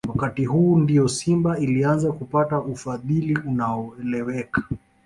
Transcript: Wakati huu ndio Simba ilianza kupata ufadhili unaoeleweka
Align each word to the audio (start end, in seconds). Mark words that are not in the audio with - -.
Wakati 0.09 0.45
huu 0.45 0.77
ndio 0.79 1.07
Simba 1.07 1.57
ilianza 1.59 2.11
kupata 2.11 2.59
ufadhili 2.61 3.37
unaoeleweka 3.37 4.63